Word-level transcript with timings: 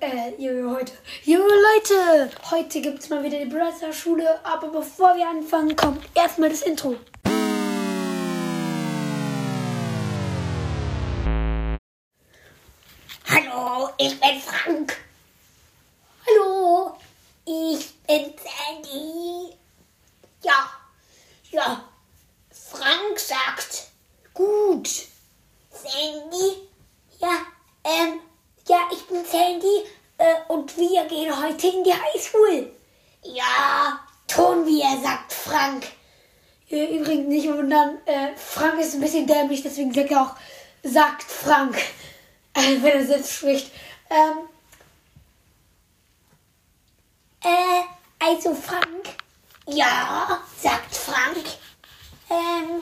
äh, 0.00 0.30
junge 0.38 0.70
heute, 0.76 0.92
junge 1.24 1.44
Leute, 1.44 2.30
heute 2.50 2.80
gibt's 2.80 3.08
mal 3.08 3.22
wieder 3.22 3.38
die 3.38 3.46
Brother 3.46 3.92
Schule, 3.92 4.38
aber 4.44 4.68
bevor 4.68 5.16
wir 5.16 5.28
anfangen, 5.28 5.74
kommt 5.76 6.04
erstmal 6.14 6.48
das 6.48 6.62
Intro. 6.62 6.96
Hallo, 13.28 13.88
ich 13.98 14.20
bin 14.20 14.40
Frank. 14.40 14.96
Hallo, 16.26 16.96
Ich 17.46 17.94
bin 18.06 18.32
Sandy. 18.42 19.56
Ja, 20.42 20.70
ja. 21.50 21.84
Frank 22.50 23.18
sagt, 23.18 23.88
gut. 24.32 24.88
Sandy, 25.70 26.68
ja, 27.18 27.46
ähm, 27.84 28.20
ja, 28.74 28.80
ich 28.90 29.06
bin 29.06 29.24
Sandy 29.24 29.84
äh, 30.18 30.34
und 30.48 30.76
wir 30.76 31.04
gehen 31.04 31.32
heute 31.40 31.68
in 31.68 31.84
die 31.84 31.92
Highschool. 31.92 32.72
Ja, 33.22 34.00
tun 34.26 34.66
wir, 34.66 35.00
sagt 35.00 35.32
Frank. 35.32 35.86
Übrigens 36.68 37.28
nicht 37.28 37.46
wundern, 37.46 37.98
äh, 38.04 38.34
Frank 38.36 38.80
ist 38.80 38.94
ein 38.94 39.00
bisschen 39.00 39.28
dämlich, 39.28 39.62
deswegen 39.62 39.94
sagt 39.94 40.10
er 40.10 40.22
auch, 40.22 40.34
sagt 40.82 41.22
Frank, 41.22 41.76
äh, 42.54 42.76
wenn 42.82 43.00
er 43.00 43.06
selbst 43.06 43.32
spricht. 43.32 43.70
Ähm, 44.10 44.48
Äh, 47.44 47.82
also 48.26 48.54
Frank? 48.54 49.04
Ja, 49.66 50.40
sagt 50.62 50.96
Frank. 50.96 51.44
Ähm, 52.30 52.80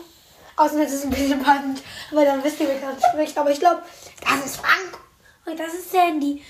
außerdem 0.57 0.87
ist 0.87 0.93
es 0.93 1.05
ein 1.05 1.11
bisschen 1.11 1.41
spannend, 1.41 1.83
weil 2.13 2.25
dann 2.25 2.45
wisst 2.45 2.61
ihr, 2.61 2.69
wer 2.69 2.79
gerade 2.79 3.03
spricht, 3.03 3.37
aber 3.37 3.51
ich 3.51 3.59
glaube, 3.59 3.83
das 4.21 4.47
ist 4.47 4.57
Frank. 4.59 5.03
Und 5.47 5.59
das 5.59 5.75
ist 5.75 5.91
Sandy. 5.91 6.45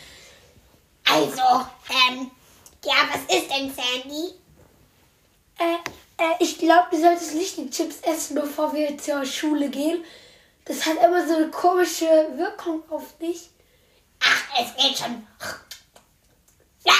Also, 1.05 1.67
ähm, 1.91 2.31
ja, 2.85 2.95
was 3.11 3.37
ist 3.37 3.51
denn 3.51 3.73
Sandy? 3.73 4.35
Äh, 5.59 5.77
äh, 6.19 6.35
ich 6.39 6.59
glaube, 6.59 6.89
du 6.91 7.01
solltest 7.01 7.35
nicht 7.35 7.57
die 7.57 7.71
Chips 7.71 8.01
essen, 8.03 8.35
bevor 8.35 8.73
wir 8.75 8.97
zur 8.99 9.25
Schule 9.25 9.69
gehen. 9.69 10.05
Das 10.65 10.87
hat 10.87 11.03
immer 11.03 11.27
so 11.27 11.35
eine 11.35 11.51
komische 11.51 12.07
Wirkung 12.37 12.83
auf 12.91 13.19
dich. 13.19 13.51
Ach, 14.21 14.43
es 14.61 14.77
geht 14.77 14.97
schon. 14.99 15.27
Ja. 16.85 16.93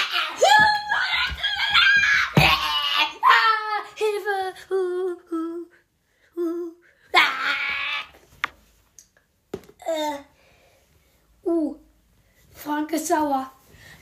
Ah, 3.25 3.83
Hilfe! 3.95 4.53
Uh, 4.69 5.15
uh, 5.31 6.41
uh. 6.41 6.73
Äh, 9.85 10.17
uh, 11.45 11.75
Frank 12.63 12.93
ist 12.93 13.07
sauer. 13.07 13.51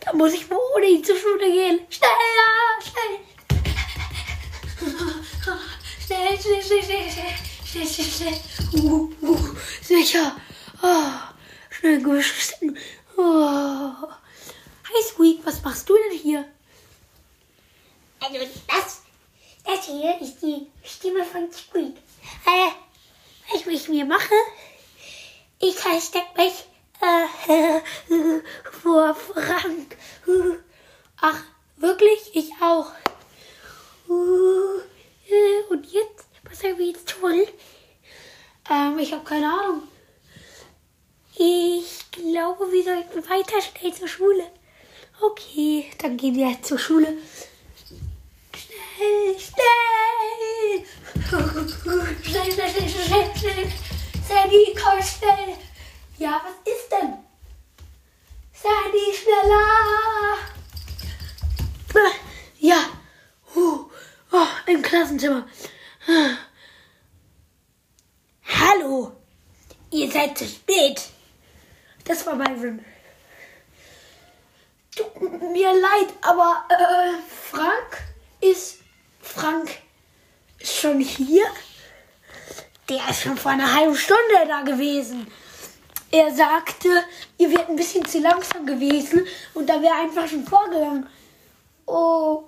Da 0.01 0.13
muss 0.13 0.33
ich 0.33 0.49
wohl 0.49 0.59
ohne 0.75 0.85
ihn 0.85 1.03
zur 1.03 1.15
Schule 1.15 1.51
gehen. 1.51 1.79
Schneller! 1.89 2.79
Schnell! 2.85 3.19
Schnell, 6.05 6.39
schnell, 6.39 6.61
schnell, 6.61 6.83
schnell, 6.83 7.09
schnell, 7.09 7.87
schnell, 7.87 7.87
schnell, 7.87 8.11
schnell. 8.11 8.83
Uh, 8.83 9.09
uh, 9.21 9.55
sicher. 9.81 10.35
Oh, 10.83 11.11
schnell 11.71 12.03
geschissen. 12.03 12.77
Oh. 13.17 14.07
Hi, 14.83 15.03
Squeak, 15.03 15.43
was 15.43 15.63
machst 15.63 15.89
du 15.89 15.95
denn 15.95 16.19
hier? 16.19 16.45
also 18.19 18.37
das, 18.67 19.01
das 19.65 19.85
hier 19.85 20.21
ist 20.21 20.39
die 20.41 20.67
Stimme 20.83 21.25
von 21.25 21.51
Squeak. 21.51 21.97
Äh, 22.45 22.71
was 23.53 23.65
ich 23.65 23.89
mir 23.89 24.05
mache? 24.05 24.35
Ich 25.59 25.75
versteck 25.75 26.35
mich 26.37 26.65
äh, 27.01 27.81
vor 28.71 29.15
Frank. 29.15 29.97
Ach, 31.19 31.43
wirklich? 31.77 32.19
Ich 32.33 32.51
auch. 32.61 32.91
Uh, 34.07 34.79
äh, 35.27 35.63
Und 35.69 35.85
jetzt, 35.91 36.27
was 36.43 36.59
sollen 36.59 36.77
wir 36.77 36.87
jetzt 36.87 37.09
tun? 37.09 37.43
Ähm, 38.69 38.99
ich 38.99 39.11
habe 39.13 39.23
keine 39.23 39.47
Ahnung. 39.47 39.83
Ich 41.35 42.11
weiter 43.29 43.61
schnell 43.61 43.93
zur 43.93 44.07
Schule. 44.07 44.51
Okay, 45.21 45.85
dann 45.99 46.17
gehen 46.17 46.35
wir 46.35 46.61
zur 46.61 46.79
Schule. 46.79 47.17
Schnell, 48.55 49.39
schnell! 49.39 50.85
Schnell, 52.23 52.51
schnell, 52.51 52.69
schnell, 52.69 52.89
schnell, 52.89 53.31
schnell. 53.37 53.71
Sandy, 54.27 54.75
komm 54.81 55.01
schnell. 55.01 55.57
Ja, 56.17 56.41
was 56.43 56.73
ist 56.73 56.91
denn? 56.91 57.13
Sandy, 58.53 59.13
schneller. 59.13 60.37
Ja. 62.59 62.89
Huh. 63.55 63.89
Oh, 64.31 64.47
im 64.67 64.81
Klassenzimmer. 64.81 65.47
Hallo, 68.45 69.11
ihr 69.91 70.11
seid 70.11 70.37
zu 70.37 70.45
spät. 70.45 71.01
Das 72.05 72.25
war 72.25 72.35
Byron. 72.35 72.85
Mir 75.21 75.71
leid, 75.73 76.13
aber 76.21 76.65
äh, 76.69 77.21
Frank 77.51 78.03
ist 78.39 78.79
Frank 79.19 79.69
schon 80.59 80.99
hier. 80.99 81.45
Der 82.89 83.07
ist 83.07 83.21
schon 83.21 83.37
vor 83.37 83.51
einer 83.51 83.71
halben 83.71 83.95
Stunde 83.95 84.47
da 84.47 84.63
gewesen. 84.63 85.27
Er 86.09 86.33
sagte, 86.33 86.89
ihr 87.37 87.51
wärt 87.51 87.69
ein 87.69 87.75
bisschen 87.75 88.03
zu 88.03 88.19
langsam 88.19 88.65
gewesen 88.65 89.27
und 89.53 89.69
da 89.69 89.79
wäre 89.81 89.93
einfach 89.93 90.27
schon 90.27 90.45
vorgegangen. 90.45 91.07
Oh 91.85 92.43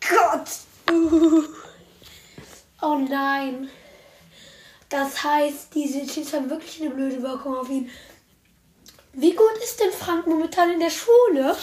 Gott. 0.00 0.48
Oh 2.84 2.96
nein. 2.96 3.70
Das 4.88 5.22
heißt, 5.22 5.72
diese 5.72 6.04
Chips 6.04 6.32
haben 6.32 6.50
wirklich 6.50 6.80
eine 6.82 6.90
blöde 6.90 7.22
Wirkung 7.22 7.56
auf 7.56 7.70
ihn. 7.70 7.88
Wie 9.12 9.34
gut 9.34 9.56
ist 9.62 9.78
denn 9.78 9.92
Frank 9.92 10.26
momentan 10.26 10.72
in 10.72 10.80
der 10.80 10.90
Schule? 10.90 11.56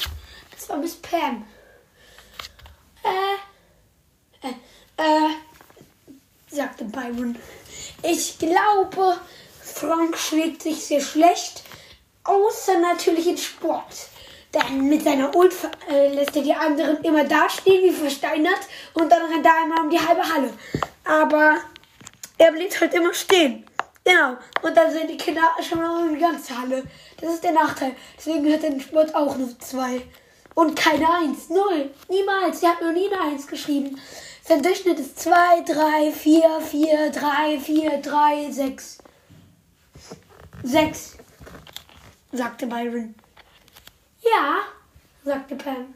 Das 0.60 0.68
war 0.68 0.78
Miss 0.78 0.96
Pam. 0.96 1.46
Äh, 3.02 4.46
äh, 4.46 4.52
äh, 4.98 5.36
sagte 6.52 6.84
Byron. 6.84 7.38
Ich 8.04 8.38
glaube, 8.38 9.18
Frank 9.62 10.18
schlägt 10.18 10.64
sich 10.64 10.86
sehr 10.86 11.00
schlecht, 11.00 11.64
außer 12.26 12.78
natürlich 12.78 13.28
in 13.28 13.38
Sport. 13.38 14.10
Denn 14.54 14.90
mit 14.90 15.04
seiner 15.06 15.34
Ult 15.34 15.54
äh, 15.90 16.14
lässt 16.14 16.36
er 16.36 16.42
die 16.42 16.54
anderen 16.54 17.06
immer 17.06 17.24
dastehen 17.24 17.82
wie 17.84 17.96
versteinert 17.96 18.60
und 18.96 19.10
dann 19.10 19.32
rennt 19.32 19.46
er 19.46 19.62
einmal 19.64 19.86
um 19.86 19.90
die 19.90 20.00
halbe 20.00 20.24
Halle. 20.24 20.54
Aber 21.06 21.62
er 22.38 22.52
bleibt 22.52 22.82
halt 22.82 22.94
immer 22.96 23.14
stehen. 23.14 23.66
Genau. 24.04 24.36
Und 24.62 24.76
dann 24.76 24.92
sind 24.92 25.10
die 25.10 25.18
Kinder 25.18 25.44
schon 25.62 25.78
mal 25.78 26.04
um 26.04 26.14
die 26.14 26.20
ganze 26.20 26.60
Halle. 26.60 26.84
Das 27.22 27.36
ist 27.36 27.44
der 27.46 27.54
Nachteil. 27.54 27.96
Deswegen 28.18 28.52
hat 28.52 28.64
er 28.64 28.72
in 28.72 28.82
Sport 28.82 29.16
auch 29.16 29.38
nur 29.38 29.58
zwei. 29.60 30.02
Und 30.56 30.76
keine 30.76 31.08
Eins. 31.12 31.50
Null. 31.50 31.92
Niemals. 32.10 32.62
Er 32.64 32.72
hat 32.72 32.82
noch 32.82 32.92
nie 32.92 33.08
eine 33.08 33.22
Eins 33.22 33.48
geschrieben. 33.48 34.00
Sein 34.44 34.64
Durchschnitt 34.64 35.00
ist 35.00 35.20
2, 35.20 35.62
3, 35.62 36.12
4, 36.12 36.62
4, 36.62 37.12
3, 37.12 37.60
4, 37.60 38.02
3, 38.02 38.52
6. 38.52 38.98
6, 40.64 41.18
sagte 42.32 42.68
Byron. 42.68 43.16
Ja, 44.22 44.62
sagte 45.24 45.56
Pam. 45.56 45.94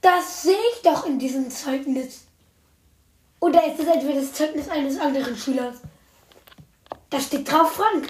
Das 0.00 0.42
sehe 0.42 0.56
ich 0.74 0.82
doch 0.82 1.06
in 1.06 1.18
diesem 1.18 1.50
Zeugnis. 1.50 2.24
Oder 3.40 3.64
ist 3.66 3.78
es 3.78 3.86
etwa 3.86 4.12
das 4.12 4.32
Zeugnis 4.32 4.68
eines 4.68 4.98
anderen 4.98 5.36
Schülers? 5.36 5.76
Da 7.10 7.20
steht 7.20 7.50
drauf 7.50 7.72
Frank. 7.72 8.08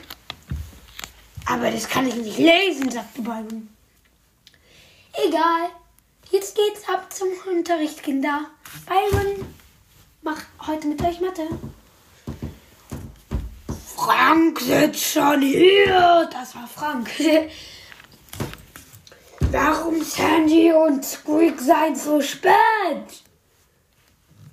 Aber 1.46 1.70
das 1.70 1.88
kann 1.88 2.06
ich 2.06 2.14
nicht 2.14 2.38
lesen, 2.38 2.90
sagte 2.90 3.22
Byron. 3.22 3.68
Egal. 5.12 5.70
Jetzt 6.30 6.56
geht's 6.56 6.88
ab 6.88 7.12
zum 7.12 7.28
Unterricht, 7.50 8.02
Kinder. 8.02 8.50
Byron, 8.86 9.46
mach 10.22 10.42
heute 10.66 10.88
mit 10.88 11.02
euch 11.02 11.20
Mathe. 11.20 11.48
Frank 13.96 14.60
sitzt 14.60 15.04
schon 15.04 15.42
hier. 15.42 16.28
Das 16.32 16.54
war 16.54 16.68
Frank. 16.68 17.10
Warum 19.50 20.02
Sandy 20.02 20.72
und 20.72 21.04
Squeak 21.04 21.58
seid 21.58 21.96
so 21.96 22.20
spät? 22.20 22.52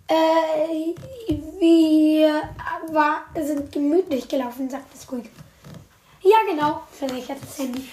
Äh, 0.08 0.96
wir 1.60 2.50
war, 2.92 3.25
sind 3.36 3.72
gemütlich 3.72 4.28
gelaufen, 4.28 4.69
sagte 4.69 4.98
Squeak. 4.98 5.30
Ja, 6.22 6.38
genau, 6.50 6.84
versicherte 6.92 7.46
Sandy. 7.46 7.90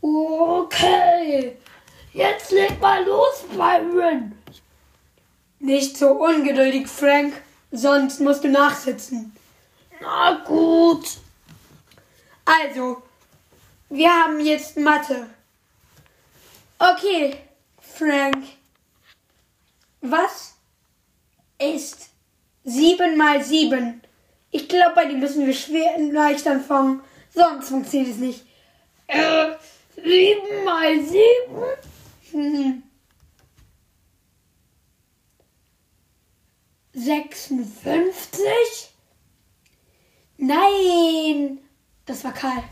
Okay, 0.00 1.19
jetzt 2.12 2.50
leg 2.50 2.80
mal 2.80 3.04
los, 3.04 3.44
Byron. 3.56 4.32
Nicht 5.58 5.96
so 5.96 6.12
ungeduldig, 6.12 6.88
Frank, 6.88 7.34
sonst 7.70 8.20
musst 8.20 8.44
du 8.44 8.48
nachsitzen. 8.48 9.36
Na 10.00 10.42
gut. 10.46 11.06
Also, 12.44 13.02
wir 13.90 14.10
haben 14.10 14.40
jetzt 14.40 14.76
Mathe. 14.76 15.26
Okay, 16.78 17.36
Frank. 17.80 18.44
Was 20.00 20.54
ist 21.58 22.08
7 22.64 23.16
mal 23.16 23.44
7? 23.44 24.00
Ich 24.50 24.68
glaube, 24.68 24.94
bei 24.94 25.04
dem 25.04 25.20
müssen 25.20 25.46
wir 25.46 25.52
schwer 25.52 25.98
leicht 25.98 26.46
anfangen. 26.46 27.02
Sonst 27.34 27.68
funktioniert 27.68 28.10
es 28.10 28.16
nicht. 28.16 28.46
Äh, 29.06 29.52
7 29.96 30.64
mal 30.64 31.00
7? 31.00 31.20
Hm. 32.32 32.82
56? 36.92 38.90
Nein! 40.38 41.58
Das 42.06 42.24
war 42.24 42.32
Karl. 42.32 42.62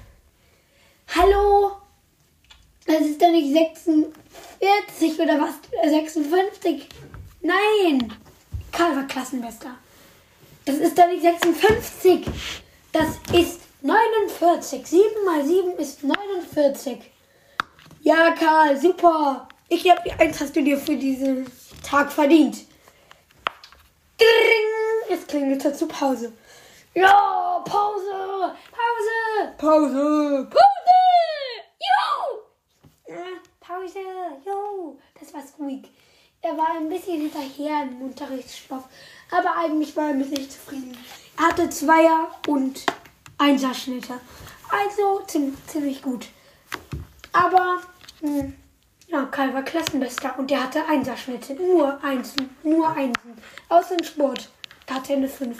Hallo? 1.15 1.73
Das 2.87 3.01
ist 3.01 3.21
doch 3.21 3.31
nicht 3.31 3.53
46 3.53 5.21
oder 5.21 5.41
was? 5.41 5.55
56? 5.91 6.89
Nein! 7.41 8.13
Karl 8.73 8.97
war 8.97 9.07
Klassenbester. 9.07 9.77
Das 10.65 10.77
ist 10.77 10.99
doch 10.99 11.07
nicht 11.09 11.23
56. 11.23 12.27
Das 12.93 13.09
ist 13.33 13.61
49. 13.83 14.87
7 14.87 15.25
mal 15.25 15.45
7 15.45 15.73
ist 15.79 16.03
49. 16.05 16.99
Ja, 18.09 18.31
Karl, 18.31 18.75
super. 18.75 19.47
Ich 19.69 19.83
glaube, 19.83 20.01
die 20.03 20.13
Eins 20.13 20.41
hast 20.41 20.57
du 20.57 20.63
dir 20.63 20.79
für 20.79 20.97
diesen 20.97 21.47
Tag 21.83 22.11
verdient. 22.11 22.57
Dring! 24.17 25.11
Jetzt 25.11 25.29
klingelt 25.29 25.63
es 25.63 25.77
zur 25.77 25.89
Pause. 25.89 26.33
Ja, 26.95 27.63
Pause! 27.67 28.55
Pause! 28.73 29.55
Pause! 29.59 30.49
Pause! 30.49 30.99
Jo! 31.87 33.15
Pause! 33.61 33.99
Jo! 34.47 34.99
Das 35.21 35.35
war's 35.35 35.53
ruhig. 35.59 35.83
Er 36.41 36.57
war 36.57 36.77
ein 36.79 36.89
bisschen 36.89 37.21
hinterher 37.21 37.83
im 37.83 38.01
Unterrichtsstoff, 38.01 38.85
aber 39.31 39.55
eigentlich 39.55 39.95
war 39.95 40.09
er 40.09 40.15
mit 40.15 40.35
sich 40.35 40.51
zufrieden. 40.51 40.97
Er 41.37 41.49
hatte 41.49 41.69
Zweier 41.69 42.31
und 42.47 42.87
Einserschnitte. 43.37 44.19
Also 44.71 45.21
ziemlich 45.67 46.01
gut. 46.01 46.29
Aber 47.35 47.83
hm, 48.20 48.55
ja, 49.09 49.25
Karl 49.25 49.55
war 49.55 49.62
Klassenbester 49.62 50.38
und 50.38 50.50
der 50.50 50.62
hatte 50.62 50.85
Einserschnitte. 50.87 51.55
Nur 51.55 52.03
Einsen, 52.05 52.50
nur 52.62 52.88
Einsen. 52.88 53.38
Außer 53.69 53.97
im 53.99 54.05
Sport. 54.05 54.50
Da 54.87 54.94
hatte 54.94 55.12
er 55.12 55.19
eine 55.19 55.29
5. 55.29 55.59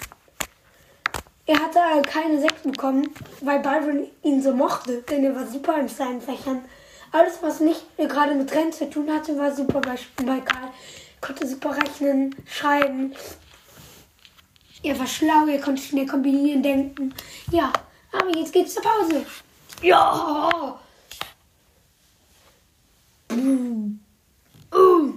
Er 1.47 1.59
hatte 1.61 1.79
äh, 1.79 2.03
keine 2.03 2.41
6 2.41 2.63
bekommen, 2.63 3.09
weil 3.41 3.61
Byron 3.61 4.07
ihn 4.23 4.43
so 4.43 4.53
mochte, 4.53 5.01
denn 5.03 5.25
er 5.25 5.35
war 5.35 5.47
super 5.47 5.79
in 5.81 5.89
seinen 5.89 6.21
Fächern. 6.21 6.63
Alles, 7.11 7.39
was 7.41 7.61
nicht 7.61 7.87
äh, 7.97 8.07
gerade 8.07 8.35
mit 8.35 8.53
Rennen 8.53 8.73
zu 8.73 8.91
tun 8.91 9.11
hatte, 9.11 9.39
war 9.39 9.55
super 9.55 9.81
bei, 9.81 9.97
bei 10.25 10.41
Karl. 10.41 10.69
Konnte 11.23 11.47
super 11.47 11.75
rechnen, 11.75 12.37
schreiben. 12.47 13.15
Er 14.83 14.99
war 14.99 15.07
schlau, 15.07 15.47
er 15.47 15.61
konnte 15.61 15.83
schnell 15.83 16.07
kombinieren, 16.07 16.63
denken. 16.63 17.15
Ja, 17.51 17.73
aber 18.13 18.37
jetzt 18.37 18.53
geht's 18.53 18.75
zur 18.75 18.83
Pause. 18.83 19.25
Ja! 19.81 20.79
Mm. 23.31 24.01
Uh. 24.73 25.15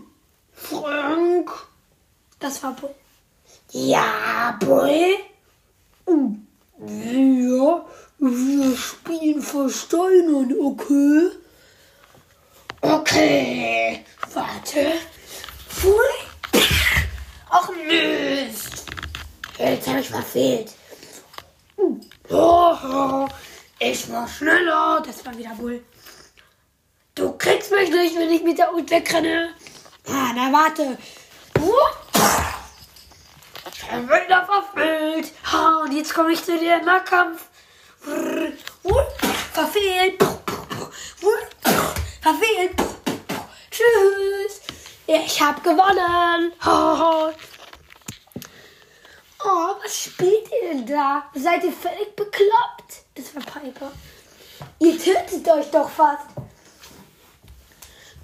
Frank! 0.53 1.51
Das 2.51 2.61
war 2.63 2.73
Bull. 2.73 2.93
Ja, 3.71 4.57
Bull? 4.59 5.15
Uh. 6.05 6.35
Ja, 6.85 7.85
wir 8.19 8.75
spielen 8.75 9.41
Versteinern, 9.41 10.53
okay? 10.59 11.29
Okay, 12.81 14.03
warte. 14.33 14.85
Pfui. 15.69 15.93
Ach 17.49 17.69
Mist. 17.87 18.85
Jetzt 19.57 19.87
habe 19.87 20.01
ich 20.01 20.09
verfehlt. 20.09 20.73
Oh, 21.77 23.27
ich 23.79 24.11
war 24.11 24.27
schneller. 24.27 25.01
Das 25.05 25.25
war 25.25 25.37
wieder 25.37 25.55
Bull. 25.55 25.81
Du 27.15 27.31
kriegst 27.37 27.71
mich 27.71 27.89
nicht, 27.89 28.17
wenn 28.17 28.29
ich 28.29 28.43
mit 28.43 28.57
der 28.57 28.73
Ult 28.73 28.91
wegrenne. 28.91 29.51
Ah, 30.05 30.33
na 30.35 30.51
warte. 30.51 30.97
Schon 33.77 34.07
wieder 34.07 34.45
verfehlt. 34.45 35.31
Ha, 35.51 35.81
und 35.83 35.91
jetzt 35.93 36.13
komme 36.13 36.31
ich 36.31 36.43
zu 36.43 36.57
dir 36.57 36.77
im 36.77 36.85
Nahkampf. 36.85 37.47
Verfehlt. 39.53 40.21
Verfehlt. 42.21 42.75
Tschüss. 43.69 44.61
Ich 45.07 45.41
hab 45.41 45.63
gewonnen. 45.63 46.53
Oh, 49.43 49.75
was 49.83 50.03
spielt 50.03 50.47
ihr 50.51 50.69
denn 50.69 50.85
da? 50.85 51.23
Seid 51.33 51.63
ihr 51.63 51.73
völlig 51.73 52.15
bekloppt? 52.15 53.03
Das 53.15 53.35
war 53.35 53.41
Piper. 53.41 53.91
Ihr 54.79 54.97
tötet 54.97 55.47
euch 55.49 55.71
doch 55.71 55.89
fast. 55.89 56.27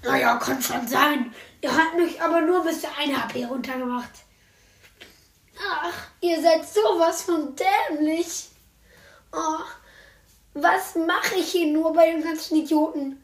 Naja, 0.02 0.36
kann 0.36 0.62
schon 0.62 0.86
sein. 0.86 1.34
Ihr 1.60 1.76
habt 1.76 1.96
mich 1.96 2.20
aber 2.20 2.40
nur 2.40 2.62
bis 2.64 2.82
zu 2.82 2.88
1 2.96 3.16
HP 3.16 3.44
runtergemacht. 3.44 4.10
Ach, 5.60 5.92
ihr 6.20 6.40
seid 6.40 6.68
sowas 6.68 7.22
von 7.22 7.54
dämlich. 7.56 8.48
Oh, 9.32 9.64
was 10.54 10.94
mache 10.94 11.36
ich 11.36 11.50
hier 11.50 11.72
nur 11.72 11.92
bei 11.92 12.12
den 12.12 12.22
ganzen 12.22 12.56
Idioten? 12.56 13.22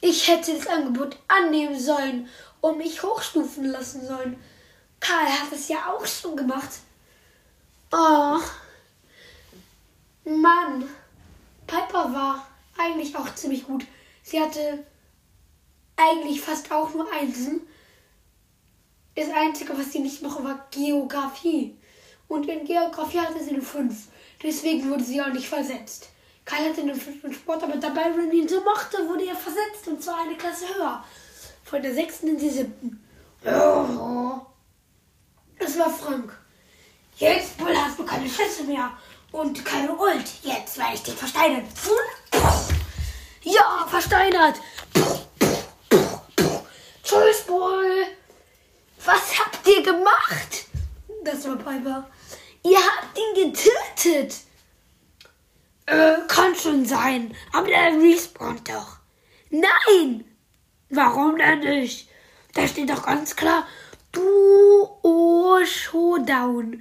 Ich 0.00 0.28
hätte 0.28 0.56
das 0.56 0.66
Angebot 0.66 1.16
annehmen 1.28 1.78
sollen 1.78 2.28
und 2.60 2.78
mich 2.78 3.02
hochstufen 3.02 3.66
lassen 3.66 4.06
sollen. 4.06 4.42
Karl 5.00 5.26
hat 5.26 5.52
es 5.52 5.68
ja 5.68 5.92
auch 5.92 6.06
schon 6.06 6.36
gemacht. 6.36 6.70
Oh, 7.92 8.38
Mann. 10.24 10.88
Piper 11.66 12.12
war 12.14 12.46
eigentlich 12.78 13.14
auch 13.16 13.34
ziemlich 13.34 13.64
gut. 13.64 13.84
Sie 14.22 14.40
hatte 14.40 14.84
eigentlich 16.00 16.40
fast 16.40 16.70
auch 16.72 16.92
nur 16.94 17.10
Einsen. 17.12 17.62
Das 19.14 19.28
Einzige, 19.30 19.76
was 19.76 19.92
sie 19.92 20.00
nicht 20.00 20.22
mochte, 20.22 20.44
war 20.44 20.66
Geografie. 20.70 21.76
Und 22.28 22.48
in 22.48 22.64
Geografie 22.64 23.20
hatte 23.20 23.42
sie 23.42 23.50
eine 23.50 23.62
5. 23.62 23.94
Deswegen 24.42 24.88
wurde 24.88 25.04
sie 25.04 25.20
auch 25.20 25.28
nicht 25.28 25.48
versetzt. 25.48 26.08
Kai 26.44 26.68
hatte 26.68 26.80
eine 26.80 26.94
5 26.94 27.24
in 27.24 27.34
Sport, 27.34 27.62
aber 27.62 27.76
dabei 27.76 28.10
Ron 28.10 28.32
ihn 28.32 28.48
so 28.48 28.60
mochte, 28.62 29.08
wurde 29.08 29.26
er 29.26 29.36
versetzt. 29.36 29.86
Und 29.86 30.02
zwar 30.02 30.20
eine 30.20 30.36
Klasse 30.36 30.66
höher. 30.74 31.04
Von 31.64 31.82
der 31.82 31.94
6. 31.94 32.20
in 32.22 32.38
die 32.38 32.50
7. 32.50 33.04
Oh. 33.44 34.40
Das 35.58 35.78
war 35.78 35.90
Frank. 35.90 36.32
Jetzt, 37.16 37.58
Bull, 37.58 37.76
hast 37.76 37.98
du 37.98 38.04
keine 38.04 38.28
Schüsse 38.28 38.64
mehr. 38.64 38.90
Und 39.32 39.64
keine 39.64 39.94
Ult. 39.94 40.24
Jetzt 40.42 40.78
werde 40.78 40.94
ich 40.94 41.02
dich 41.02 41.14
versteinern. 41.14 41.64
Ja, 43.42 43.86
versteinert. 43.88 44.56
Tschüss, 47.10 47.42
Bull. 47.42 48.06
Was 49.04 49.36
habt 49.40 49.66
ihr 49.66 49.82
gemacht? 49.82 50.66
Das 51.24 51.44
war 51.44 51.56
Piper. 51.56 52.08
Ihr 52.62 52.78
habt 52.78 53.18
ihn 53.18 53.50
getötet. 53.50 54.36
Äh, 55.86 56.18
kann 56.28 56.54
schon 56.54 56.86
sein. 56.86 57.34
Aber 57.52 57.66
der 57.66 58.00
respawnt 58.00 58.68
doch. 58.68 58.98
Nein. 59.50 60.24
Warum 60.88 61.36
denn 61.36 61.58
nicht? 61.58 62.08
Da 62.54 62.68
steht 62.68 62.88
doch 62.88 63.04
ganz 63.04 63.34
klar 63.34 63.66
Duo 64.12 65.58
Showdown. 65.64 66.80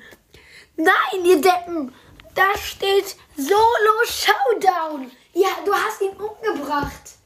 Nein, 0.76 1.26
ihr 1.26 1.42
Deppen. 1.42 1.92
Da 2.36 2.56
steht 2.56 3.16
Solo 3.36 4.06
Showdown. 4.06 5.10
Ja, 5.34 5.50
du 5.66 5.74
hast 5.74 6.02
ihn 6.02 6.12
umgebracht. 6.12 7.19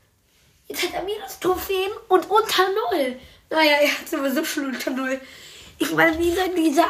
Jetzt 0.67 0.83
hat 0.83 0.93
er 0.93 1.03
Minus-Trophäen 1.03 1.91
und 2.07 2.29
unter 2.29 2.63
Null. 2.69 3.19
Naja, 3.49 3.77
er 3.81 3.99
hat 3.99 4.09
sowieso 4.09 4.43
schon 4.43 4.67
unter 4.67 4.91
Null. 4.91 5.19
Ich 5.77 5.91
meine, 5.91 6.17
wie 6.17 6.33
soll 6.33 6.49
dieser 6.55 6.87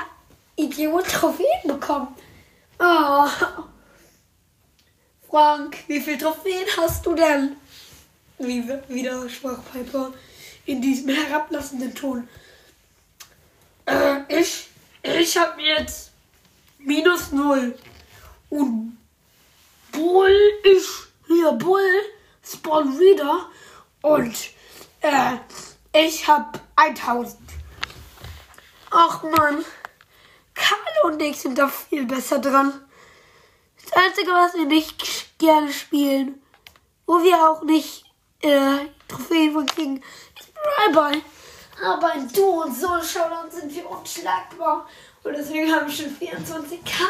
Idiot 0.55 1.07
Trophäen 1.07 1.67
bekommen? 1.67 2.15
Oh. 2.79 3.27
Frank, 5.29 5.77
wie 5.87 5.99
viele 5.99 6.17
Trophäen 6.17 6.67
hast 6.77 7.05
du 7.05 7.15
denn? 7.15 7.55
Wie, 8.37 8.63
wieder 8.87 9.27
sprach 9.29 9.59
Piper 9.71 10.13
in 10.65 10.81
diesem 10.81 11.09
herablassenden 11.09 11.93
Ton. 11.95 12.27
Äh, 13.85 14.21
ich, 14.29 14.67
ich 15.01 15.37
hab 15.37 15.59
jetzt 15.59 16.11
minus 16.77 17.31
null. 17.31 17.77
Und 18.49 18.97
Bull 19.91 20.37
ist 20.63 21.07
hier, 21.27 21.51
Bull 21.53 21.89
spawn 22.45 22.99
wieder. 22.99 23.49
Und 24.01 24.35
äh, 25.01 25.37
ich 25.93 26.27
hab 26.27 26.59
1000. 26.75 27.39
Ach 28.91 29.23
man, 29.23 29.65
Karl 30.53 31.11
und 31.11 31.21
ich 31.21 31.39
sind 31.39 31.57
da 31.57 31.67
viel 31.67 32.05
besser 32.05 32.39
dran. 32.39 32.79
Das 33.83 33.93
Einzige, 33.93 34.31
was 34.31 34.53
wir 34.53 34.65
nicht 34.65 35.37
gerne 35.39 35.71
spielen, 35.73 36.41
wo 37.05 37.21
wir 37.23 37.49
auch 37.49 37.63
nicht 37.63 38.05
äh, 38.41 38.87
Trophäen 39.07 39.53
von 39.53 39.65
kriegen, 39.65 40.03
ist 40.39 40.53
Brawlball. 40.53 41.21
Aber 41.83 42.13
in 42.13 42.31
Duo 42.31 42.63
und 42.63 42.75
Solo 42.75 43.01
Showdown 43.03 43.49
sind 43.49 43.73
wir 43.73 43.89
unschlagbar. 43.89 44.87
Und 45.23 45.33
deswegen 45.33 45.73
haben 45.73 45.87
wir 45.87 45.93
schon 45.93 46.15
24k. 46.15 47.03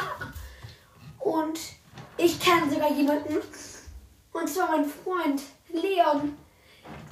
Und 1.20 1.60
ich 2.18 2.40
kenne 2.40 2.72
sogar 2.72 2.92
jemanden. 2.92 3.42
Und 4.34 4.50
zwar 4.50 4.72
mein 4.72 4.86
Freund 4.86 5.42
Leon. 5.70 6.38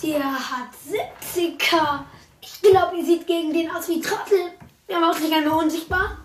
Der 0.04 0.24
hat 0.24 0.70
70k. 0.90 2.04
Ich 2.42 2.62
glaube, 2.62 2.98
ihr 2.98 3.06
seht 3.06 3.28
gegen 3.28 3.54
den 3.54 3.70
aus 3.70 3.88
wie 3.88 4.02
Trottel. 4.02 4.52
Der 4.90 5.00
macht 5.00 5.22
sich 5.22 5.34
einmal 5.34 5.64
unsichtbar. 5.64 6.18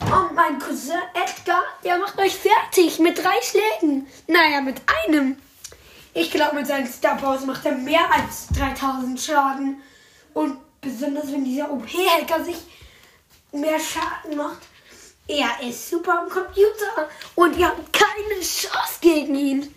Und 0.00 0.34
mein 0.34 0.58
Cousin 0.58 1.00
Edgar, 1.14 1.62
der 1.84 1.98
macht 1.98 2.18
euch 2.18 2.36
fertig 2.36 2.98
mit 2.98 3.18
drei 3.18 3.34
Schlägen. 3.42 4.06
Naja, 4.28 4.60
mit 4.60 4.80
einem. 5.04 5.36
Ich 6.14 6.30
glaube, 6.30 6.56
mit 6.56 6.66
seinen 6.66 6.86
Star 6.86 7.16
Powers 7.16 7.44
macht 7.44 7.66
er 7.66 7.72
mehr 7.72 8.10
als 8.12 8.46
3000 8.56 9.20
Schaden. 9.20 9.82
Und 10.32 10.58
besonders 10.80 11.32
wenn 11.32 11.44
dieser 11.44 11.70
OP-Hacker 11.70 12.44
sich 12.44 12.58
mehr 13.52 13.78
Schaden 13.80 14.36
macht. 14.36 14.62
Er 15.28 15.68
ist 15.68 15.90
super 15.90 16.20
am 16.20 16.28
Computer 16.28 17.08
und 17.34 17.56
ihr 17.56 17.66
habt 17.66 17.92
keine 17.92 18.40
Chance 18.40 18.98
gegen 19.00 19.34
ihn. 19.34 19.74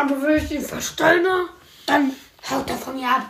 Aber 0.00 0.22
wenn 0.22 0.42
ich 0.42 0.50
ihn 0.50 0.64
verstelle, 0.64 1.50
dann 1.84 2.16
haut 2.50 2.70
er 2.70 2.78
von 2.78 2.96
mir 2.96 3.06
ab. 3.06 3.26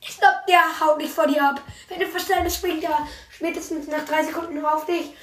Ich 0.00 0.18
glaube, 0.18 0.38
der 0.48 0.80
haut 0.80 0.98
nicht 0.98 1.12
vor 1.12 1.28
dir 1.28 1.40
ab. 1.40 1.62
Wenn 1.88 2.00
du 2.00 2.06
verstellst, 2.06 2.56
springt 2.56 2.82
er 2.82 3.06
spätestens 3.30 3.86
nach 3.86 4.04
drei 4.04 4.24
Sekunden 4.24 4.64
auf 4.64 4.86
dich. 4.86 5.14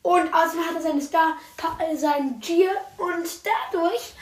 Und 0.00 0.32
außerdem 0.32 0.66
hat 0.66 0.76
er 0.76 0.80
seine 0.80 1.02
Star, 1.02 1.36
seinen 1.94 2.40
Gier 2.40 2.70
und 2.96 3.28
dadurch 3.70 4.14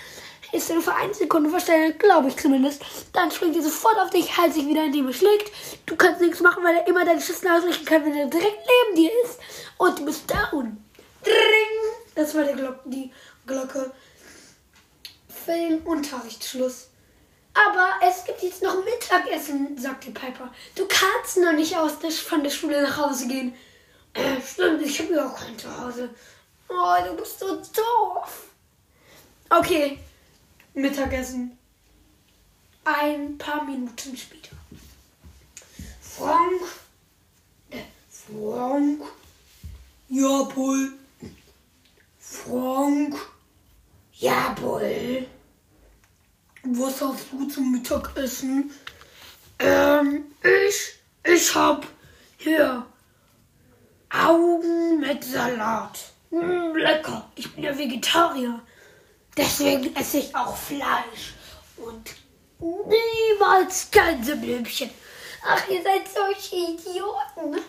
ist 0.51 0.69
er 0.69 0.75
nur 0.75 0.83
für 0.83 0.95
eine 0.95 1.15
Sekunde 1.15 1.51
verstellt, 1.51 2.01
glaube 2.01 2.29
ich 2.29 2.37
zumindest. 2.37 2.83
Dann 3.13 3.31
springt 3.31 3.55
er 3.55 3.63
sofort 3.63 4.01
auf 4.01 4.11
dich, 4.11 4.37
hält 4.37 4.55
sich 4.55 4.67
wieder, 4.67 4.87
indem 4.87 5.07
er 5.07 5.13
schlägt. 5.13 5.53
Du 5.87 5.95
kannst 5.95 6.21
nichts 6.21 6.41
machen, 6.41 6.65
weil 6.65 6.79
er 6.79 6.87
immer 6.89 7.05
deine 7.05 7.21
Schüsse 7.21 7.47
ausrichten 7.53 7.85
kann, 7.85 8.05
wenn 8.05 8.17
er 8.17 8.27
direkt 8.27 8.59
neben 8.67 8.97
dir 8.97 9.11
ist. 9.25 9.39
Und 9.77 10.01
du 10.01 10.05
bist 10.05 10.29
down. 10.29 10.83
Dring! 11.23 12.03
Das 12.17 12.35
war 12.35 12.43
der 12.43 12.57
Glock, 12.57 12.81
die 12.87 13.13
Glocke. 13.47 13.93
Filmunterrichtsschluss. 15.49 16.88
Aber 17.55 17.88
es 18.07 18.25
gibt 18.25 18.43
jetzt 18.43 18.62
noch 18.62 18.85
Mittagessen, 18.85 19.78
sagt 19.78 20.05
die 20.05 20.11
Piper. 20.11 20.52
Du 20.75 20.87
kannst 20.87 21.38
noch 21.38 21.52
nicht 21.52 21.75
aus 21.75 21.99
der, 21.99 22.11
von 22.11 22.45
der 22.45 22.50
Schule 22.50 22.83
nach 22.83 22.99
Hause 22.99 23.26
gehen. 23.26 23.55
Äh, 24.12 24.37
stimmt, 24.47 24.83
ich 24.83 25.00
habe 25.00 25.14
ja 25.14 25.26
auch 25.26 25.35
kein 25.35 25.59
Zuhause. 25.59 26.11
Oh, 26.69 26.97
du 27.02 27.17
bist 27.17 27.38
so 27.38 27.57
doof. 27.57 28.49
Okay, 29.49 29.99
Mittagessen. 30.75 31.59
Ein 32.85 33.38
paar 33.38 33.64
Minuten 33.64 34.17
später. 34.17 34.55
Frank. 36.02 36.62
Äh, 37.71 37.78
Frank. 38.11 39.02
Ja, 40.11 40.45
Paul. 40.45 40.93
Frank. 42.19 43.17
Ja, 44.12 44.55
Paul. 44.61 45.26
Was 46.65 47.00
hast 47.00 47.33
du 47.33 47.47
zum 47.47 47.73
Mittagessen? 47.73 48.71
Ähm, 49.59 50.25
ich, 50.43 50.95
ich 51.25 51.55
hab 51.55 51.87
hier 52.37 52.85
Augen 54.11 55.00
mit 55.00 55.25
Salat. 55.25 55.99
Mm, 56.31 56.77
lecker. 56.77 57.31
Ich 57.37 57.53
bin 57.55 57.65
ja 57.65 57.77
Vegetarier. 57.77 58.61
Deswegen 59.37 59.95
esse 59.95 60.19
ich 60.19 60.35
auch 60.35 60.57
Fleisch. 60.57 61.35
Und 61.77 62.11
niemals 62.59 63.91
Gänseblümchen. 63.91 64.91
Ach, 65.47 65.69
ihr 65.69 65.83
seid 65.83 66.09
solche 66.12 66.57
Idioten. 66.57 67.62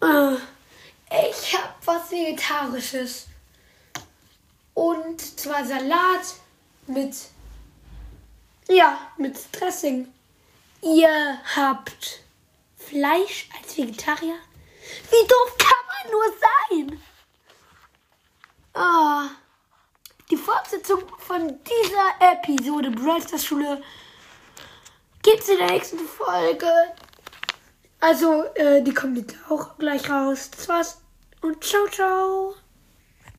Äh, 0.00 0.36
ich 1.30 1.54
hab 1.54 1.76
was 1.84 2.10
Vegetarisches. 2.10 3.26
Und 4.74 5.20
zwar 5.20 5.64
Salat 5.64 6.34
mit. 6.86 7.14
Ja, 8.68 8.98
mit 9.16 9.36
Dressing. 9.52 10.12
Ihr 10.82 11.38
habt 11.56 12.22
Fleisch 12.76 13.48
als 13.58 13.76
Vegetarier? 13.76 14.36
Wie 15.10 15.26
doof 15.26 15.56
kann 15.58 15.68
man 15.88 16.12
nur 16.12 16.24
sein? 16.40 17.02
Ah, 18.74 19.30
die 20.30 20.36
Fortsetzung 20.36 21.02
von 21.18 21.46
dieser 21.46 22.32
Episode 22.32 22.90
Brawl 22.90 23.20
Schule 23.38 23.82
gibt's 25.22 25.48
in 25.48 25.58
der 25.58 25.70
nächsten 25.70 25.98
Folge. 25.98 26.70
Also, 28.00 28.44
äh, 28.54 28.82
die 28.82 28.94
kommt 28.94 29.18
jetzt 29.18 29.36
auch 29.48 29.78
gleich 29.78 30.10
raus. 30.10 30.50
Das 30.50 30.68
war's 30.68 31.00
und 31.42 31.62
ciao, 31.62 31.86
ciao. 31.88 32.54